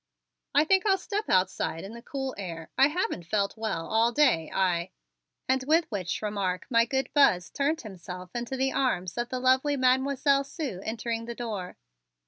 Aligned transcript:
"I 0.55 0.63
think 0.63 0.83
I'll 0.87 0.97
step 0.97 1.29
outside 1.29 1.83
in 1.83 1.93
the 1.93 2.01
cool 2.01 2.33
air. 2.35 2.71
I 2.75 2.87
haven't 2.87 3.27
felt 3.27 3.55
well 3.55 3.85
all 3.87 4.11
day. 4.11 4.49
I" 4.51 4.89
and 5.47 5.63
with 5.67 5.85
which 5.91 6.23
remark 6.23 6.65
my 6.71 6.85
good 6.85 7.13
Buzz 7.13 7.51
turned 7.51 7.81
himself 7.81 8.31
into 8.33 8.57
the 8.57 8.71
arms 8.73 9.15
of 9.15 9.29
the 9.29 9.37
lovely 9.39 9.77
Mademoiselle 9.77 10.43
Sue 10.43 10.81
entering 10.83 11.25
the 11.25 11.35
door. 11.35 11.77